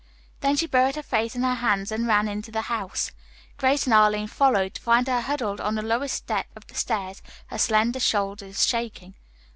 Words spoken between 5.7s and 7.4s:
the lowest step of the stairs,